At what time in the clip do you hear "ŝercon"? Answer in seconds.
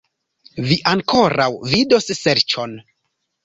2.23-2.77